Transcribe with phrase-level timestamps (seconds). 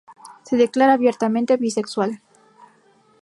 [0.45, 2.21] Se declara abiertamente bisexual.